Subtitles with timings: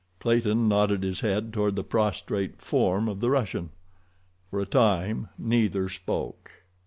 [0.19, 3.69] Clayton nodded his head toward the prostrate form of the Russian.
[4.49, 6.49] For a time neither spoke.